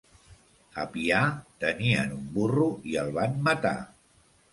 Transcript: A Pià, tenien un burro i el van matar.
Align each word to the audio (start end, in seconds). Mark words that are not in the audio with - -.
A 0.83 0.85
Pià, 0.93 1.19
tenien 1.63 2.15
un 2.15 2.23
burro 2.39 2.65
i 2.93 2.97
el 3.03 3.13
van 3.19 3.37
matar. 3.49 3.75